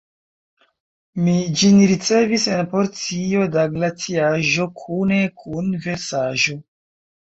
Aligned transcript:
Mi 1.25 1.33
ĝin 1.61 1.77
ricevis 1.91 2.47
en 2.55 2.65
porcio 2.73 3.45
da 3.57 3.67
glaciaĵo 3.75 4.67
kune 4.85 5.21
kun 5.43 5.71
versaĵo. 5.85 6.61